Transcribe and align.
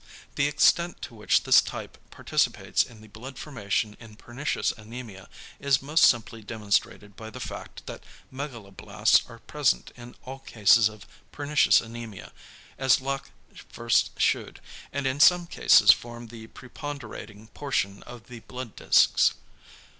The 0.33 0.47
extent 0.47 0.99
to 1.03 1.13
which 1.13 1.43
this 1.43 1.61
type 1.61 1.95
participates 2.09 2.81
in 2.81 3.01
the 3.01 3.07
blood 3.07 3.37
formation 3.37 3.95
in 3.99 4.15
pernicious 4.15 4.71
anæmia 4.71 5.27
is 5.59 5.79
most 5.83 6.05
simply 6.05 6.41
demonstrated 6.41 7.15
by 7.15 7.29
the 7.29 7.39
fact 7.39 7.85
that 7.85 8.03
megaloblasts 8.33 9.29
are 9.29 9.37
present 9.37 9.91
in 9.95 10.15
all 10.23 10.39
cases 10.39 10.89
of 10.89 11.05
pernicious 11.31 11.81
anæmia, 11.81 12.31
as 12.79 12.97
Laache 12.99 13.29
first 13.69 14.19
shewed, 14.19 14.59
and 14.91 15.05
in 15.05 15.19
some 15.19 15.45
cases 15.45 15.91
form 15.91 16.29
the 16.29 16.47
preponderating 16.47 17.49
portion 17.49 18.01
of 18.01 18.25
the 18.25 18.39
blood 18.39 18.75
discs. 18.75 19.35